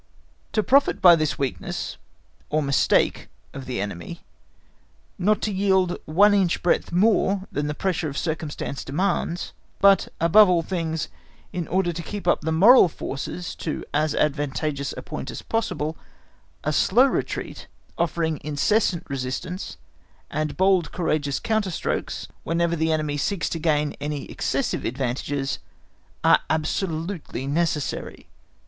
To 0.53 0.63
profit 0.63 0.99
by 0.99 1.15
this 1.15 1.37
weakness 1.37 1.97
or 2.49 2.63
mistake 2.63 3.29
of 3.53 3.65
the 3.67 3.79
enemy, 3.79 4.21
not 5.19 5.43
to 5.43 5.51
yield 5.51 5.95
one 6.05 6.33
inch 6.33 6.63
breadth 6.63 6.91
more 6.91 7.43
than 7.51 7.67
the 7.67 7.75
pressure 7.75 8.09
of 8.09 8.17
circumstances 8.17 8.83
demands, 8.83 9.53
but 9.77 10.07
above 10.19 10.49
all 10.49 10.63
things, 10.63 11.07
in 11.53 11.67
order 11.67 11.93
to 11.93 12.01
keep 12.01 12.27
up 12.27 12.41
the 12.41 12.51
moral 12.51 12.87
forces 12.89 13.53
to 13.57 13.85
as 13.93 14.15
advantageous 14.15 14.91
a 14.97 15.03
point 15.03 15.29
as 15.29 15.43
possible, 15.43 15.95
a 16.63 16.73
slow 16.73 17.05
retreat, 17.05 17.67
offering 17.95 18.41
incessant 18.43 19.03
resistance, 19.07 19.77
and 20.31 20.57
bold 20.57 20.91
courageous 20.91 21.39
counterstrokes, 21.39 22.27
whenever 22.43 22.75
the 22.75 22.91
enemy 22.91 23.17
seeks 23.17 23.47
to 23.49 23.59
gain 23.59 23.95
any 24.01 24.25
excessive 24.31 24.83
advantages, 24.83 25.59
are 26.23 26.39
absolutely 26.49 27.45
necessary. 27.45 28.25